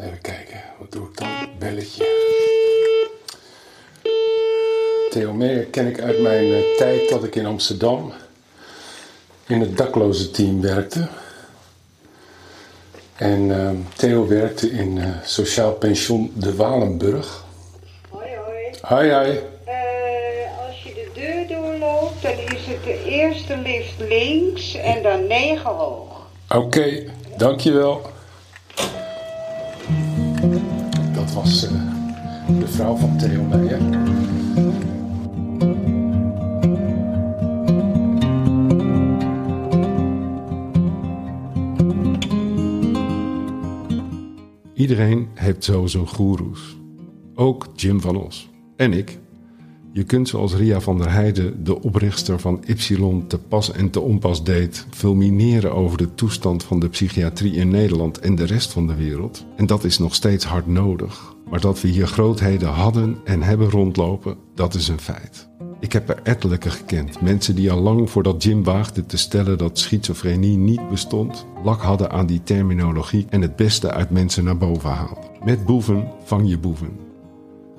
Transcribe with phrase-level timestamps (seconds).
[0.00, 1.28] Even kijken, wat doe ik dan?
[1.58, 2.22] Belletje.
[5.10, 8.12] Theo Meijer ken ik uit mijn eh, tijd dat ik in Amsterdam
[9.46, 11.08] in het dakloze team werkte.
[13.16, 17.44] En ehm, Theo werkte in eh, Sociaal Pension De Walenburg.
[18.08, 18.64] Hoi, hoi.
[18.80, 19.40] Hoi, hoi.
[19.64, 25.26] Eh, als je de deur doorloopt, dan is het de eerste lift links en dan
[25.26, 26.26] negen hoog.
[26.48, 27.04] Oké,
[27.36, 28.12] dankjewel.
[31.34, 31.72] Was eh,
[32.58, 33.46] de vrouw van Theo.
[44.74, 46.76] Iedereen heeft zo zijn goeroes.
[47.34, 48.50] Ook Jim van Os.
[48.76, 49.18] En ik.
[49.94, 54.00] Je kunt zoals Ria van der Heijden, de oprichter van Ypsilon, te pas en te
[54.00, 58.86] onpas deed, fulmineren over de toestand van de psychiatrie in Nederland en de rest van
[58.86, 59.46] de wereld.
[59.56, 61.34] En dat is nog steeds hard nodig.
[61.50, 65.48] Maar dat we hier grootheden hadden en hebben rondlopen, dat is een feit.
[65.80, 67.20] Ik heb er ettelijke gekend.
[67.20, 72.10] Mensen die al lang voordat Jim waagde te stellen dat schizofrenie niet bestond, lak hadden
[72.10, 75.30] aan die terminologie en het beste uit mensen naar boven haalden.
[75.44, 77.12] Met boeven vang je boeven.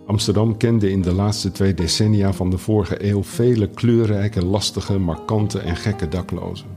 [0.05, 5.59] Amsterdam kende in de laatste twee decennia van de vorige eeuw vele kleurrijke, lastige, markante
[5.59, 6.67] en gekke daklozen.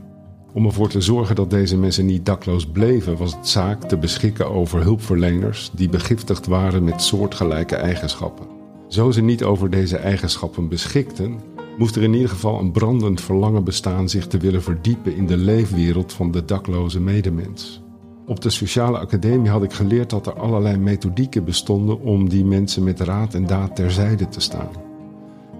[0.53, 4.51] Om ervoor te zorgen dat deze mensen niet dakloos bleven, was het zaak te beschikken
[4.51, 8.47] over hulpverleners die begiftigd waren met soortgelijke eigenschappen.
[8.87, 11.39] Zo ze niet over deze eigenschappen beschikten,
[11.77, 15.37] moest er in ieder geval een brandend verlangen bestaan zich te willen verdiepen in de
[15.37, 17.81] leefwereld van de dakloze medemens.
[18.29, 22.83] Op de sociale academie had ik geleerd dat er allerlei methodieken bestonden om die mensen
[22.83, 24.69] met raad en daad terzijde te staan.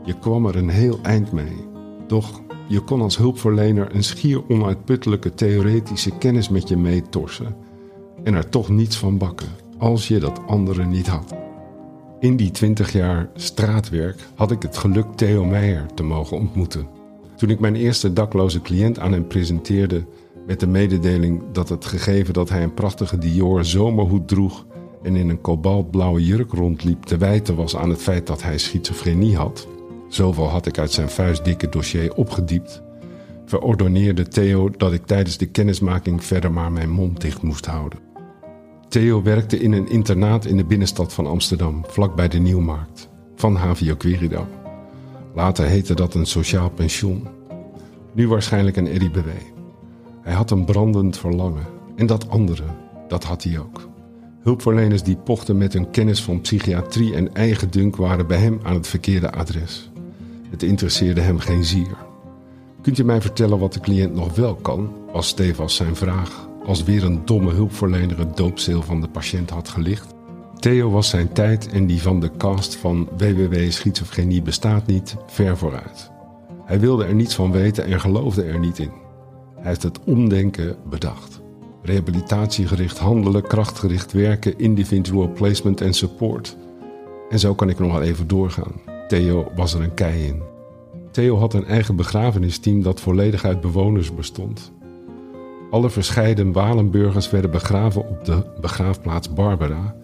[0.03, 1.67] Je kwam er een heel eind mee.
[2.07, 7.55] Doch je kon als hulpverlener een schier onuitputtelijke theoretische kennis met je meetorsen
[8.23, 11.35] en er toch niets van bakken, als je dat anderen niet had.
[12.19, 16.87] In die twintig jaar straatwerk had ik het geluk Theo Meijer te mogen ontmoeten.
[17.35, 20.03] Toen ik mijn eerste dakloze cliënt aan hem presenteerde,
[20.49, 24.65] met de mededeling dat het gegeven dat hij een prachtige Dior zomerhoed droeg
[25.03, 29.35] en in een kobaltblauwe jurk rondliep te wijten was aan het feit dat hij schizofrenie
[29.35, 29.67] had.
[30.07, 32.81] Zoveel had ik uit zijn vuistdikke dossier opgediept.
[33.45, 37.99] Verordoneerde Theo dat ik tijdens de kennismaking verder maar mijn mond dicht moest houden.
[38.87, 43.95] Theo werkte in een internaat in de binnenstad van Amsterdam, vlakbij de Nieuwmarkt, van HVO
[43.95, 44.47] Querido.
[45.35, 47.27] Later heette dat een sociaal pensioen.
[48.13, 49.27] Nu waarschijnlijk een RIBW.
[50.29, 51.65] Hij had een brandend verlangen.
[51.95, 52.63] En dat andere,
[53.07, 53.89] dat had hij ook.
[54.41, 58.73] Hulpverleners die pochten met hun kennis van psychiatrie en eigen dunk waren bij hem aan
[58.73, 59.89] het verkeerde adres.
[60.49, 61.97] Het interesseerde hem geen zier.
[62.81, 64.89] Kunt u mij vertellen wat de cliënt nog wel kan?
[65.11, 69.69] was stevast zijn vraag, als weer een domme hulpverlener het doopzeel van de patiënt had
[69.69, 70.13] gelicht.
[70.59, 75.57] Theo was zijn tijd en die van de cast van WWW Schizofrenie bestaat niet ver
[75.57, 76.11] vooruit.
[76.65, 79.07] Hij wilde er niets van weten en geloofde er niet in.
[79.59, 81.41] Hij heeft het omdenken bedacht.
[81.81, 86.57] Rehabilitatiegericht handelen, krachtgericht werken, individual placement en support.
[87.29, 88.81] En zo kan ik nog wel even doorgaan.
[89.07, 90.41] Theo was er een kei in.
[91.11, 94.71] Theo had een eigen begrafenisteam dat volledig uit bewoners bestond.
[95.69, 99.95] Alle verscheiden Walenburgers werden begraven op de begraafplaats Barbara.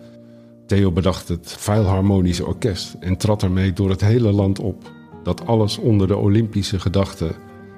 [0.65, 4.91] Theo bedacht het Philharmonische Orkest en trad ermee door het hele land op.
[5.23, 7.35] Dat alles onder de Olympische gedachte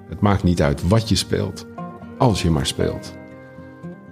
[0.10, 1.66] het maakt niet uit wat je speelt,
[2.18, 3.16] als je maar speelt.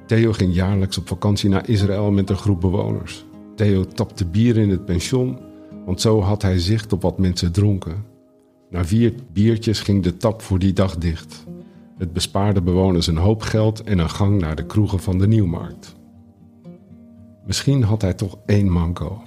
[0.05, 3.25] Theo ging jaarlijks op vakantie naar Israël met een groep bewoners.
[3.55, 5.39] Theo tapte bier in het pension,
[5.85, 8.05] want zo had hij zicht op wat mensen dronken.
[8.69, 11.45] Na vier biertjes ging de tap voor die dag dicht.
[11.97, 15.95] Het bespaarde bewoners een hoop geld en een gang naar de kroegen van de Nieuwmarkt.
[17.45, 19.21] Misschien had hij toch één manco.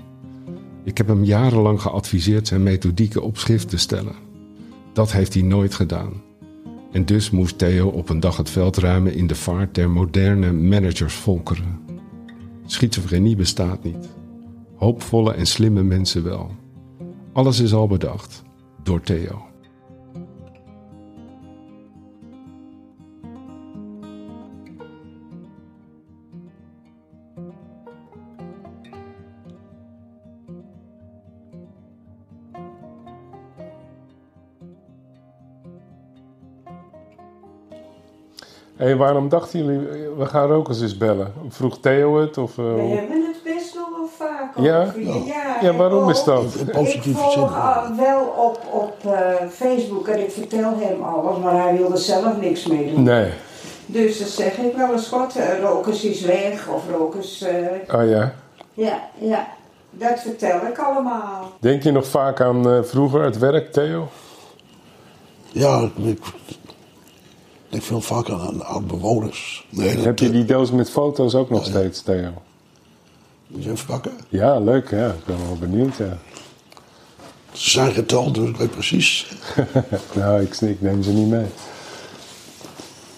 [0.84, 4.14] Ik heb hem jarenlang geadviseerd zijn methodieken op schrift te stellen.
[4.92, 6.12] Dat heeft hij nooit gedaan.
[6.92, 10.52] En dus moest Theo op een dag het veld ruimen in de vaart der moderne
[10.52, 11.80] managersvolkeren.
[12.66, 14.08] Schizofrenie bestaat niet.
[14.74, 16.50] Hoopvolle en slimme mensen wel.
[17.32, 18.42] Alles is al bedacht
[18.82, 19.47] door Theo.
[38.78, 39.78] Hé, waarom dachten jullie,
[40.18, 41.32] we gaan Rokers eens bellen?
[41.48, 42.38] Vroeg Theo het?
[42.38, 44.82] Of, uh, We hoe- hebben het best nog wel vaak Ja?
[44.82, 45.24] over je.
[45.24, 46.10] Ja, ja, ik waarom ook.
[46.10, 46.44] is dat?
[46.72, 51.62] Positief ik volg ah, wel op, op eh, Facebook en ik vertel hem alles, maar
[51.62, 53.02] hij wil er zelf niks mee doen.
[53.02, 53.30] Nee.
[53.86, 57.42] Dus dan zeg ik wel eens wat, eh, rokers is weg of rokers...
[57.42, 58.34] eh, Oh ja.
[58.74, 59.46] Ja, ja.
[59.90, 61.52] Dat vertel ik allemaal.
[61.60, 64.08] Denk je nog vaak aan eh, vroeger het werk, Theo?
[65.52, 66.18] Ja, ik,
[67.68, 69.66] ik veel vaak aan, oud-bewoners.
[69.70, 72.30] Nee, dat, Heb je die doos met foto's ook nog steeds, Theo?
[73.46, 74.12] Moet je even pakken?
[74.28, 75.06] Ja, leuk, ja.
[75.08, 76.18] Ik ben wel benieuwd, ja.
[77.52, 79.26] Ze zijn geteld, dus ik weet precies.
[80.14, 81.46] nou, ik, ik neem ze niet mee.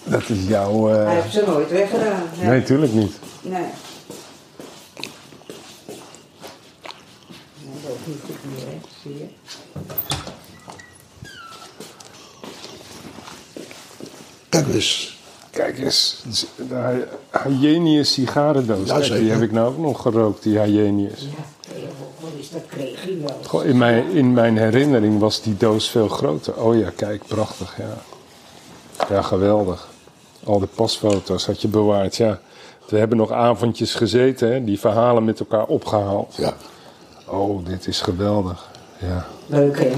[0.05, 0.91] Dat is jouw...
[0.91, 2.23] eh, Hij heeft ze nooit weggedaan.
[2.33, 2.49] hè?
[2.51, 3.13] Nee, tuurlijk niet.
[3.43, 3.53] Nee.
[7.63, 8.79] Nee, dat hoeft het niet, hè.
[9.03, 9.27] Zie je?
[14.63, 15.19] Kijk eens.
[15.51, 16.23] Kijk eens,
[16.57, 17.07] de
[17.59, 18.89] Hyenius sigarendoos.
[18.89, 21.21] Ja, Kijk, die heb ik nou ook nog gerookt, die Hyenius.
[21.21, 21.89] Ja,
[22.53, 23.37] dat kreeg hij wel.
[23.47, 26.63] Goh, in, mijn, in mijn herinnering was die doos veel groter.
[26.63, 27.99] Oh ja, kijk, prachtig, ja.
[29.09, 29.89] Ja, geweldig.
[30.45, 32.41] Al de pasfoto's had je bewaard, ja.
[32.89, 36.35] We hebben nog avondjes gezeten, hè, die verhalen met elkaar opgehaald.
[36.37, 36.55] Ja.
[37.27, 38.71] Oh, dit is geweldig.
[38.99, 39.91] Ja, Leuk, hè?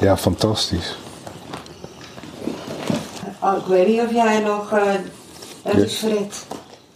[0.00, 0.96] ja fantastisch.
[3.44, 4.72] Oh, ik weet niet of jij nog...
[4.72, 4.94] eh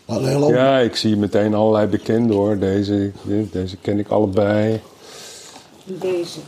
[0.06, 2.58] een heel ander- Ja, ik zie meteen allerlei bekenden hoor.
[2.58, 3.10] Deze,
[3.52, 4.80] deze ken ik allebei.
[5.84, 6.38] Deze.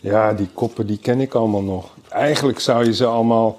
[0.00, 1.90] Ja, die koppen die ken ik allemaal nog.
[2.08, 3.58] Eigenlijk zou je ze allemaal,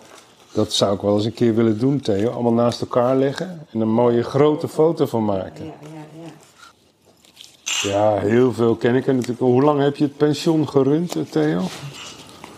[0.51, 3.79] dat zou ik wel eens een keer willen doen, Theo, allemaal naast elkaar leggen en
[3.79, 5.65] een mooie grote foto van maken.
[5.65, 7.89] Ja, ja, ja.
[7.89, 9.39] Ja, heel veel ken ik er natuurlijk.
[9.39, 11.61] Hoe lang heb je het pension gerund, Theo?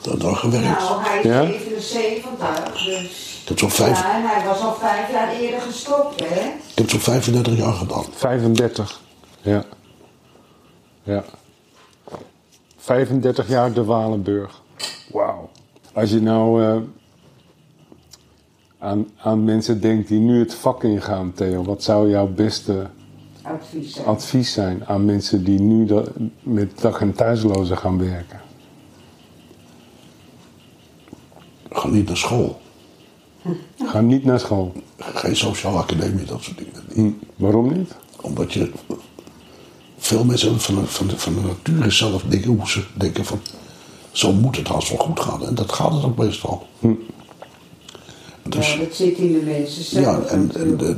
[0.01, 0.79] Dat daar gewerkt.
[0.79, 1.41] Nou, hij is Ja?
[1.89, 3.39] 77, dus...
[3.41, 6.39] Ik heb zo'n vijf, Ja, en hij was al vijf jaar eerder gestopt, hè?
[6.71, 8.03] ik heb zo'n 35 jaar gedaan.
[8.15, 9.01] 35.
[9.41, 9.63] Ja.
[11.03, 11.23] Ja.
[12.77, 14.61] 35 jaar de Walenburg.
[15.11, 15.49] Wauw.
[15.93, 16.77] Als je nou eh,
[18.79, 22.87] aan, aan mensen denkt die nu het vak ingaan, Theo, wat zou jouw beste
[23.41, 23.95] Advies.
[23.97, 24.03] hè?
[24.03, 26.01] advies zijn aan mensen die nu
[26.41, 28.41] met dag- en thuislozen gaan werken?
[31.75, 32.61] Ga niet naar school.
[33.85, 34.73] Ga niet naar school.
[34.99, 36.83] Geen sociale academie, dat soort dingen.
[36.93, 37.09] Hm,
[37.43, 37.91] Waarom niet?
[38.21, 38.71] Omdat je...
[39.97, 43.25] Veel mensen hebben van de, van, de, van de nature zelf dingen hoe ze denken
[43.25, 43.39] van...
[44.11, 45.45] Zo moet het haast wel goed gaan.
[45.47, 46.67] En dat gaat het ook meestal.
[48.43, 50.05] Dus, Ja, dat zit in de mensen zelf.
[50.05, 50.97] Ja, en, en de-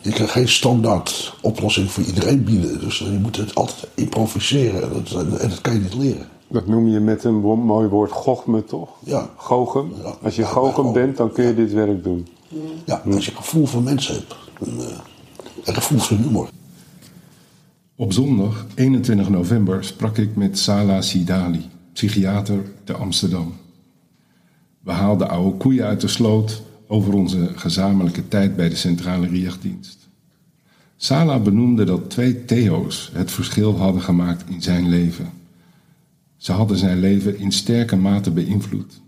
[0.00, 2.80] je kan geen standaard oplossing voor iedereen bieden.
[2.80, 4.82] Dus je moet het altijd improviseren.
[4.82, 6.28] En dat, en dat kan je niet leren.
[6.48, 8.88] Dat noem je met een mooi woord gochme, toch?
[9.04, 9.30] Ja.
[9.36, 9.92] Gochem.
[10.02, 10.14] Ja.
[10.22, 12.26] Als je Ja, bent, dan kun je dit werk doen.
[12.84, 14.36] Ja, als je gevoel voor mensen hebt.
[14.60, 14.98] En, eh,
[15.64, 16.48] en gevoel voor humor.
[17.96, 23.54] Op zondag 21 november sprak ik met Sala Sidali, psychiater te Amsterdam.
[24.80, 30.08] We haalden oude koeien uit de sloot over onze gezamenlijke tijd bij de Centrale Riechdienst.
[30.96, 35.30] Sala benoemde dat twee Theo's het verschil hadden gemaakt in zijn leven.
[36.44, 39.00] Ze hadden zijn leven in sterke mate beïnvloed.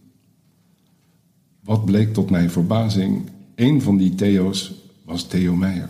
[1.65, 3.31] Wat bleek tot mijn verbazing?
[3.55, 4.75] Een van die Theo's
[5.05, 5.89] was Theo Meijer.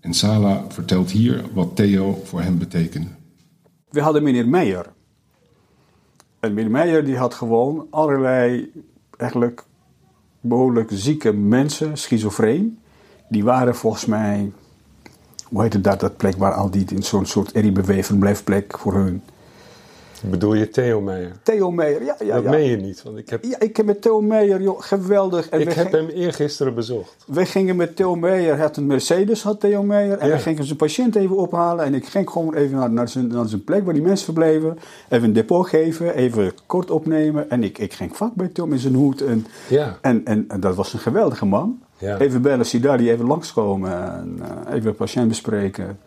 [0.00, 3.08] En Sala vertelt hier wat Theo voor hem betekende.
[3.88, 4.92] We hadden meneer Meijer.
[6.40, 8.72] En meneer Meijer die had gewoon allerlei
[9.16, 9.64] eigenlijk
[10.40, 12.78] behoorlijk zieke mensen, schizofreen.
[13.28, 14.52] Die waren volgens mij,
[15.44, 18.94] hoe heet het dat, dat plek waar al die in zo'n soort RIBW verblijfplek voor
[18.94, 19.22] hun.
[20.22, 21.32] Bedoel je Theo Meijer?
[21.42, 22.50] Theo Meijer, ja, ja, dat ja.
[22.50, 25.48] meen je niet, want ik heb, Ja, ik heb met Theo Meijer, joh, geweldig.
[25.48, 27.24] En ik we heb hem eergisteren bezocht.
[27.26, 30.18] wij gingen met Theo Meijer, had een Mercedes, had Theo Meijer.
[30.18, 30.32] En Ja.
[30.32, 31.84] wij gingen zijn patiënt even ophalen.
[31.84, 34.78] En ik ging gewoon even naar, naar, zijn, naar zijn plek waar die mensen verbleven.
[35.08, 37.50] Even een depot geven, even kort opnemen.
[37.50, 39.20] En ik, ik ging vak bij Tom in zijn hoed.
[39.20, 39.98] En, Ja.
[40.00, 41.78] en, en, en dat was een geweldige man.
[41.98, 42.18] Ja.
[42.18, 43.92] Even bellen, Sidari, even langskomen.
[44.12, 45.98] En, eh, even een patiënt bespreken.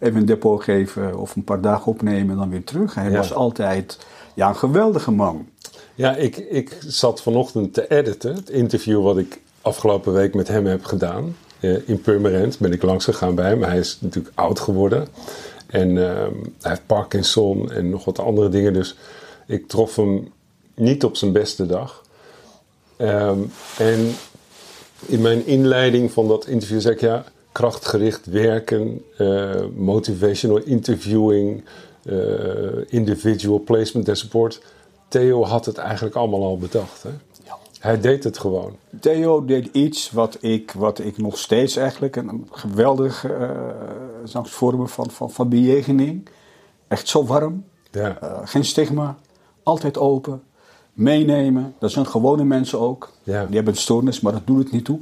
[0.00, 2.94] Even een depot geven of een paar dagen opnemen en dan weer terug.
[2.94, 3.16] Hij Ja.
[3.16, 3.98] was altijd
[4.34, 5.46] ja, een geweldige man.
[5.94, 8.34] Ja, ik, ik zat vanochtend te editen.
[8.34, 11.36] Het interview wat ik afgelopen week met hem heb gedaan.
[11.60, 13.62] Eh, in Purmerend ben ik langs gegaan bij hem.
[13.62, 15.08] Hij is natuurlijk oud geworden.
[15.66, 18.72] En ehm, hij heeft Parkinson en nog wat andere dingen.
[18.72, 18.96] Dus
[19.46, 20.32] ik trof hem
[20.74, 22.02] niet op zijn beste dag.
[22.96, 23.38] Ehm,
[23.78, 24.14] en
[25.06, 31.64] in mijn inleiding van dat interview zei ik ja, krachtgericht werken, eh, motivational interviewing,
[32.02, 32.16] eh,
[32.86, 34.62] individual placement en support.
[35.08, 37.02] Theo had het eigenlijk allemaal al bedacht.
[37.02, 37.10] Hè?
[37.80, 38.76] Hij deed het gewoon.
[39.00, 43.50] Theo deed iets wat ik, wat ik nog steeds eigenlijk een geweldig eh
[44.24, 46.28] zou ik vormen van, van, van bejegening.
[46.88, 47.64] Echt zo warm.
[47.90, 48.18] Ja.
[48.20, 49.16] Eh, geen stigma.
[49.62, 50.42] Altijd open.
[50.92, 51.74] Meenemen.
[51.78, 53.10] Dat zijn gewone mensen ook.
[53.22, 53.44] Ja.
[53.46, 55.00] Die hebben een stoornis, maar dat doet het niet toe.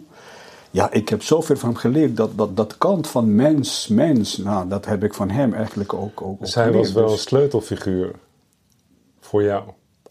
[0.71, 2.17] Ja, ik heb zoveel van hem geleerd.
[2.17, 6.23] Dat, dat, dat kant van mens, mens, nou, dat heb ik van hem eigenlijk ook,
[6.23, 6.85] ook, Zij geleerd.
[6.85, 8.15] was wel een Dus sleutelfiguur
[9.21, 9.63] voor jou.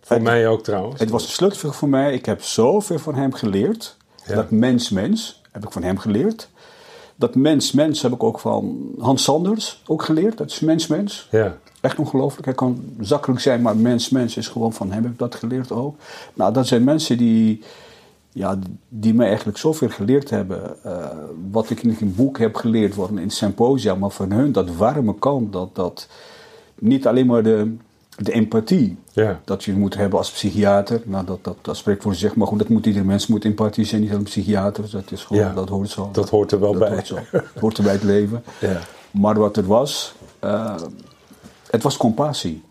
[0.02, 1.00] Voor Het- mij ook trouwens.
[1.00, 2.14] het was een sleutelfiguur voor mij.
[2.14, 3.98] Ik heb zoveel van hem geleerd.
[4.26, 4.36] Ja.
[4.36, 6.50] Dat mens, mens, heb ik van hem geleerd.
[7.16, 10.38] Dat mens, mens heb ik ook van Hans Sanders ook geleerd.
[10.38, 11.28] Dat is mens, mens.
[11.32, 12.46] Ja, Echt ongelooflijk.
[12.46, 15.04] Hij kan zakelijk zijn, maar mens, mens is gewoon van hem.
[15.04, 15.96] Heb ik dat geleerd ook.
[16.34, 17.62] Nou, dat zijn mensen die,
[18.38, 20.84] ja, die mij eigenlijk zoveel geleerd hebben.
[20.84, 21.08] eh,
[21.52, 25.16] wat ik in een boek heb geleerd worden in symposia, maar van hun dat warme
[25.20, 25.54] kant.
[25.54, 26.08] Dat, dat
[26.80, 27.76] niet alleen maar de,
[28.18, 29.40] de empathie ja.
[29.46, 31.02] dat je moet hebben als psychiater.
[31.06, 32.36] Nou, dat, dat, dat spreekt voor zich.
[32.36, 34.84] Maar goed, dat moet ieder mens moet empathie zijn, niet alleen psychiater.
[34.84, 36.10] Dus dat is gewoon, Ja, dat hoort zo.
[36.12, 36.90] dat hoort er wel Dat bij.
[36.92, 37.18] Hoort zo.
[37.32, 38.44] Het hoort er bij het leven.
[38.60, 38.80] Ja.
[39.12, 40.76] Maar wat het was, eh,
[41.70, 42.64] het was compassie.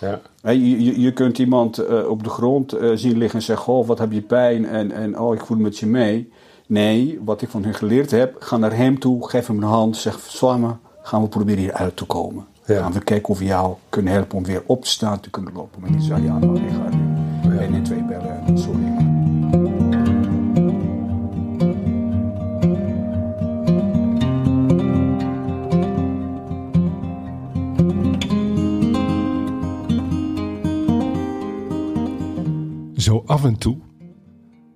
[0.00, 0.20] Ja.
[0.52, 3.86] Je, je, je kunt iemand eh, op de grond eh, zien liggen en zeggen: Goh,
[3.86, 4.66] wat heb je pijn?
[4.66, 6.32] En, en oh, ik voel met je mee.
[6.66, 9.96] Nee, wat ik van hen geleerd heb, ga naar hem toe, geef hem een hand,
[9.96, 12.46] zeg: Samen gaan we proberen hier uit te komen.
[12.64, 12.80] Ja.
[12.80, 15.52] Gaan we kijken of we jou kunnen helpen om weer op te staan, te kunnen
[15.54, 15.80] lopen.
[15.80, 17.60] Maar niet zeggen: Ja, nou, ik ga nu Ja.
[17.60, 18.58] en twee bellen en
[33.26, 33.76] af en toe,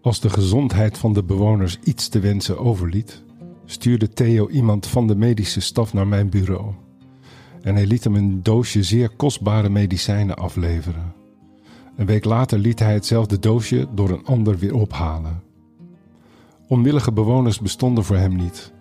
[0.02, 3.22] als de gezondheid van de bewoners iets te wensen overliet,
[3.64, 6.72] stuurde Theo iemand van de medische staf naar mijn bureau.
[7.62, 11.12] En hij liet hem een doosje zeer kostbare medicijnen afleveren.
[11.96, 15.42] Een week later liet hij hetzelfde doosje door een ander weer ophalen.
[16.68, 18.72] Onwillige bewoners bestonden voor hem niet.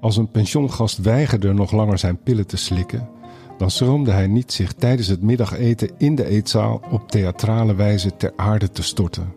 [0.00, 3.08] Als een pensiongast weigerde nog langer zijn pillen te slikken,
[3.60, 8.32] dan schroomde hij niet zich tijdens het middageten in de eetzaal op theatrale wijze ter
[8.36, 9.34] aarde te storten.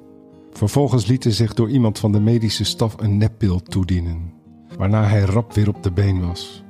[0.52, 4.34] Vervolgens liet hij zich door iemand van de medische staf een neppil toedienen,
[4.78, 6.64] waarna hij rap weer op de been was.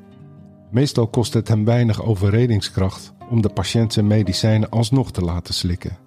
[0.72, 5.98] Meestal kostte het hem weinig overredingskracht om de patiënt zijn medicijnen alsnog te laten slikken,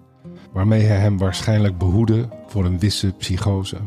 [0.53, 3.77] waarmee hij hem waarschijnlijk behoedde voor een wisse psychose.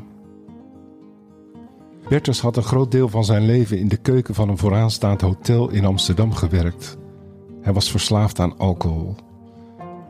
[2.09, 5.71] Bertus had een groot deel van zijn leven in de keuken van een vooraanstaand hotel
[5.71, 6.99] in Amsterdam gewerkt.
[7.61, 9.15] Hij was verslaafd aan alcohol.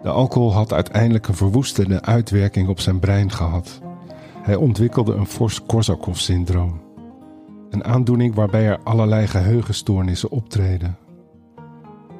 [0.02, 3.80] De alcohol had uiteindelijk een verwoestende uitwerking op zijn brein gehad.
[4.42, 6.80] Hij ontwikkelde een fors Korsakoff-syndroom.
[7.70, 10.96] Een aandoening waarbij er allerlei geheugenstoornissen optreden.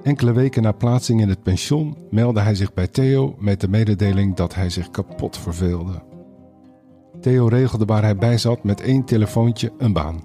[0.03, 4.35] Enkele weken na plaatsing in het pension meldde hij zich bij Theo met de mededeling
[4.37, 6.03] dat hij zich kapot verveelde.
[7.21, 10.23] Theo regelde waar hij bij zat met één telefoontje een baan.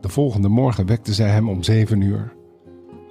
[0.00, 2.32] De volgende morgen wekte zij hem om zeven uur.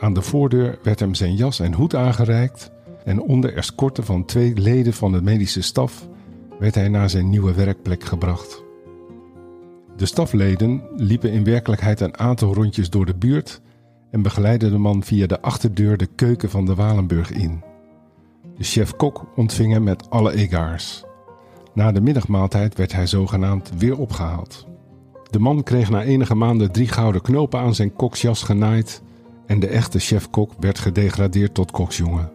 [0.01, 2.71] Aan de voordeur werd hem zijn jas en hoed aangereikt
[3.05, 6.07] en onder escorte van twee leden van de medische staf
[6.59, 8.63] werd hij naar zijn nieuwe werkplek gebracht.
[9.97, 13.61] De stafleden liepen in werkelijkheid een aantal rondjes door de buurt
[14.11, 17.63] en begeleidden de man via de achterdeur de keuken van de Walenburg in.
[18.57, 21.03] De chef-kok ontving hem met alle egaars.
[21.73, 24.67] Na de middagmaaltijd werd hij zogenaamd weer opgehaald.
[25.29, 29.01] De man kreeg na enige maanden drie gouden knopen aan zijn koksjas genaaid
[29.51, 32.31] en de echte chef-kok werd gedegradeerd tot koksjongen.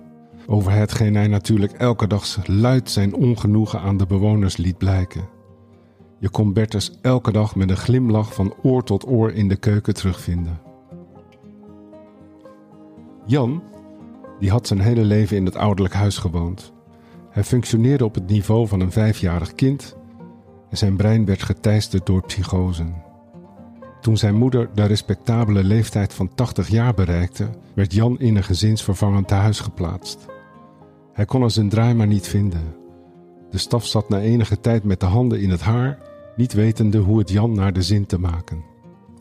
[0.47, 5.29] Over hetgeen hij natuurlijk elke dag luid zijn ongenoegen aan de bewoners liet blijken.
[6.19, 9.95] Je kon Bertus elke dag met een glimlach van oor tot oor in de keuken
[9.95, 10.61] terugvinden.
[13.27, 13.63] Jan,
[14.39, 16.73] die had zijn hele leven in het ouderlijk huis gewoond.
[17.31, 19.97] Hij functioneerde op het niveau van een vijfjarig kind
[20.71, 23.06] en zijn brein werd geteisterd door psychosen.
[24.07, 29.29] Toen zijn moeder de respectabele leeftijd van 80 jaar bereikte, werd Jan in een gezinsvervangend
[29.29, 30.27] tehuis geplaatst.
[31.13, 32.75] Hij kon er zijn draai maar niet vinden.
[33.51, 35.99] De staf zat na enige tijd met de handen in het haar,
[36.37, 38.65] niet wetende hoe het Jan naar de zin te maken.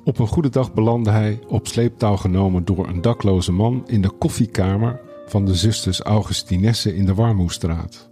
[0.04, 4.12] Op een goede dag belandde hij, op sleeptouw genomen door een dakloze man, in de
[4.18, 8.10] koffiekamer van de zusters Augustinesse in de Warmoestraat.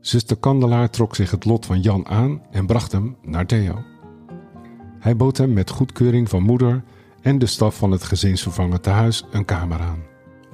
[0.00, 3.97] Zuster Kandelaar trok zich het lot van Jan aan en bracht hem naar Theo.
[4.98, 6.82] Hij bood hem met goedkeuring van moeder
[7.20, 10.02] en de staf van het gezinsvervangend tehuis een kamer aan.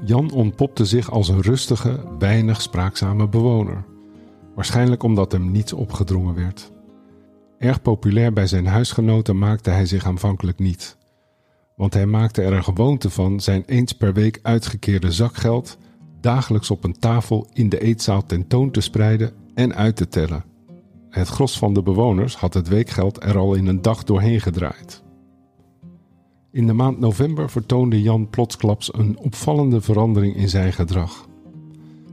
[0.05, 3.85] Jan ontpopte zich als een rustige, weinig spraakzame bewoner.
[4.55, 6.73] Waarschijnlijk omdat hem niets opgedrongen werd.
[7.59, 10.97] Erg populair bij zijn huisgenoten maakte hij zich aanvankelijk niet.
[11.77, 15.79] Want hij maakte er een gewoonte van zijn eens per week uitgekeerde zakgeld
[16.21, 20.45] dagelijks op een tafel in de eetzaal tentoon te spreiden en uit te tellen.
[21.15, 25.03] Het gros van de bewoners had het weekgeld er al in een dag doorheen gedraaid.
[26.51, 31.29] In de maand november vertoonde Jan plotsklaps een opvallende verandering in zijn gedrag.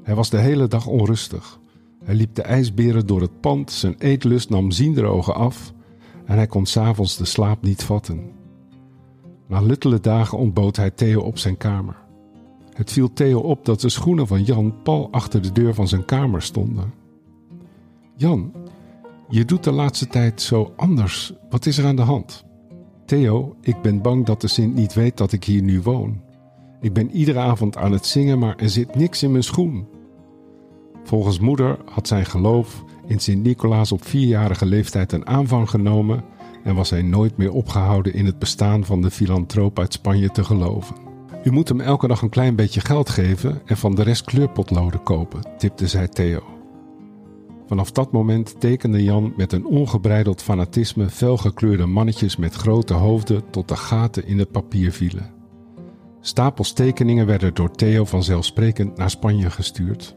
[0.04, 1.60] Hij was de hele dag onrustig.
[2.04, 5.74] Hij liep de ijsberen door het pand, zijn eetlust nam zienderogen af.
[6.26, 8.32] en hij kon s'avonds de slaap niet vatten.
[9.48, 11.96] Na luttele dagen ontbood hij Theo op zijn kamer.
[12.74, 16.06] Het viel Theo op dat de schoenen van Jan pal achter de deur van zijn
[16.06, 16.94] kamer stonden.
[18.16, 18.52] Jan,
[19.32, 21.34] je doet de laatste tijd zo anders.
[21.50, 22.46] Wat is er aan de hand?
[23.06, 26.22] Theo, ik ben bang dat de Sint niet weet dat ik hier nu woon.
[26.82, 29.88] Ik ben iedere avond aan het zingen, maar er zit niks in mijn schoen.
[31.04, 36.24] Volgens moeder had zijn geloof in Sint-Nicolaas op vierjarige leeftijd een aanvang genomen
[36.64, 40.44] en was hij nooit meer opgehouden in het bestaan van de filantroop uit Spanje te
[40.44, 40.96] geloven.
[41.44, 45.04] U moet hem elke dag een klein beetje geld geven en van de rest kleurpotloden
[45.04, 46.61] kopen, tipte zij Theo.
[47.72, 53.68] Vanaf dat moment tekende Jan met een ongebreideld fanatisme felgekleurde mannetjes met grote hoofden tot
[53.68, 55.32] de gaten in het papier vielen.
[56.22, 60.16] Stapels tekeningen werden door Theo vanzelfsprekend naar Spanje gestuurd.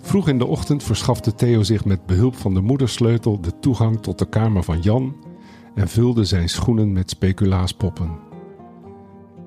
[0.00, 4.18] Vroeg in de ochtend verschafte Theo zich met behulp van de moedersleutel de toegang tot
[4.18, 5.16] de kamer van Jan
[5.74, 8.18] en vulde zijn schoenen met speculaaspoppen.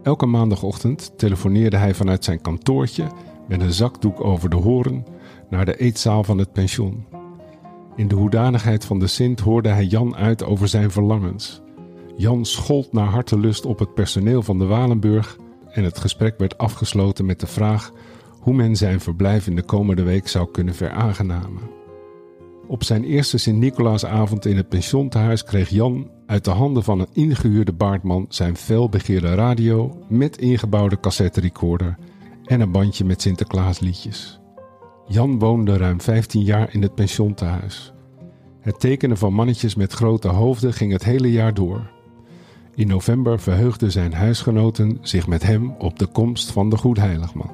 [0.04, 3.08] Elke maandagochtend telefoneerde hij vanuit zijn kantoortje
[3.48, 5.06] met een zakdoek over de horen
[5.50, 7.15] naar de eetzaal van het pension.
[7.96, 11.62] In de hoedanigheid van de Sint hoorde hij Jan uit over zijn verlangens.
[12.18, 15.38] Jan schold naar hartelust op het personeel van de Walenburg
[15.72, 17.92] en het gesprek werd afgesloten met de vraag
[18.40, 21.62] hoe men zijn verblijf in de komende week zou kunnen veraangenamen.
[22.68, 27.74] Op zijn eerste Sint-Nicolaasavond in het pensiontehuis kreeg Jan uit de handen van een ingehuurde
[27.74, 31.98] baardman zijn felbegeerde radio met ingebouwde cassetterecorder
[32.46, 34.40] en een bandje met Sinterklaasliedjes.
[35.08, 37.94] Jan woonde ruim 15 jaar in het pensiontehuis.
[38.60, 41.92] Het tekenen van mannetjes met grote hoofden ging het hele jaar door.
[42.76, 47.52] In november verheugden zijn huisgenoten zich met hem op de komst van de Goedheiligman.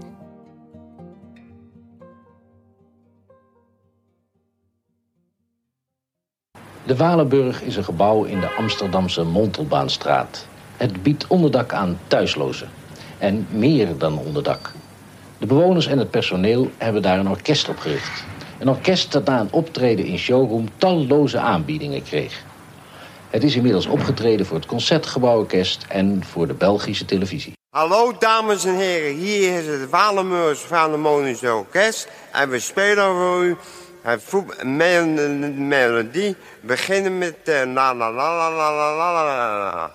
[6.85, 10.47] De Walenburg is een gebouw in de Amsterdamse Montelbaanstraat.
[10.77, 12.69] Het biedt onderdak aan thuislozen.
[13.17, 14.73] En meer dan onderdak.
[15.41, 18.23] De bewoners en het personeel hebben daar een orkest opgericht.
[18.59, 22.43] Een orkest dat na een optreden in showroom talloze aanbiedingen kreeg.
[23.29, 27.53] Het is inmiddels opgetreden voor het Concertgebouworkest en voor de Belgische televisie.
[27.69, 29.91] Hallo dames en heren, hier is het
[30.91, 33.57] de Monische Orkest en we spelen voor u
[34.63, 36.35] me- melodie.
[36.61, 39.91] Beginnen met eh, la la la la la la la la la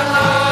[0.00, 0.47] la.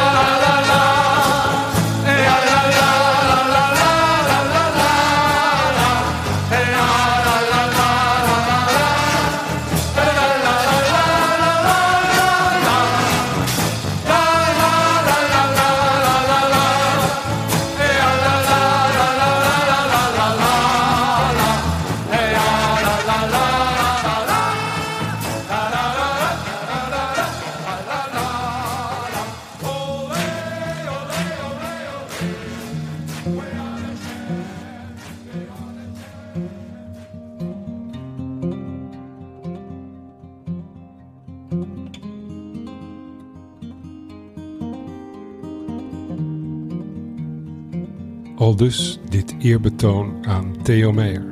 [48.46, 51.26] Aldus dit eerbetoon aan Theo Meijer.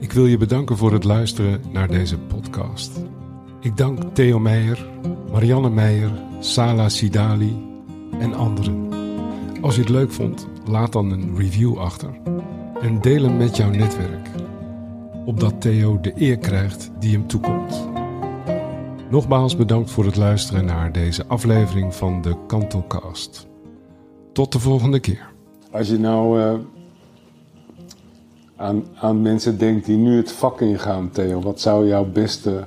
[0.00, 3.00] Ik wil je bedanken voor het luisteren naar deze podcast.
[3.60, 4.88] Ik dank Theo Meijer,
[5.30, 7.56] Marianne Meijer, Sala Sidali
[8.18, 8.88] en anderen.
[9.60, 12.20] Als je het leuk vond, laat dan een review achter
[12.80, 14.28] en deel hem met jouw netwerk,
[15.24, 17.88] opdat Theo de eer krijgt die hem toekomt.
[19.10, 23.48] Nogmaals bedankt voor het luisteren naar deze aflevering van de Kantelcast.
[24.32, 25.29] Tot de volgende keer.
[25.70, 26.54] Als je nou eh,
[28.56, 32.64] aan, aan mensen denkt die nu het vak ingaan, Theo, wat zou jouw beste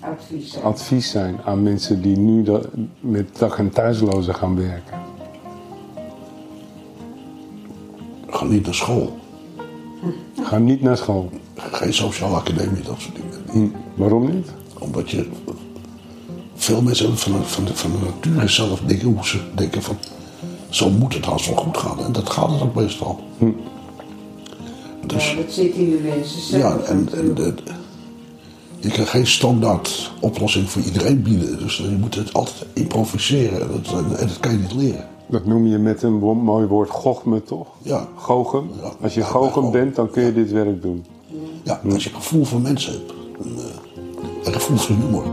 [0.00, 0.56] Advies.
[0.62, 2.66] advies zijn aan mensen die nu dat-
[3.00, 4.98] met dag- en thuislozen gaan werken?
[8.28, 9.18] Ga niet naar school.
[10.42, 11.30] Ga niet naar school.
[11.56, 13.70] Geen sociale academie, dat soort dingen.
[13.70, 14.52] Hm, Waarom niet?
[14.78, 15.28] Omdat je...
[16.54, 19.82] Veel mensen hebben van de, van de, van de nature zelf dingen hoe ze denken
[19.82, 19.96] van...
[20.70, 21.98] Zo moet het haast wel goed gaan.
[22.04, 23.20] En dat gaat het ook meestal.
[25.06, 26.62] Dus Ja, dat zit in de mensen zelf.
[26.62, 27.54] ja, en, en de,
[28.80, 31.58] je kan geen standaard oplossing voor iedereen bieden.
[31.58, 33.60] Dus je moet het altijd improviseren.
[33.60, 35.08] En dat, en dat kan je niet leren.
[35.26, 37.66] Dat noem je met een mooi woord gochme, toch?
[37.82, 38.08] Ja.
[38.16, 38.70] Gochem.
[38.82, 38.92] Ja.
[39.00, 39.70] Als je Ja, gochem goochem.
[39.70, 41.04] bent, dan kun je dit werk doen.
[41.62, 43.12] Ja, als je gevoel voor mensen hebt.
[43.44, 45.24] En, eh, en gevoel voor humor.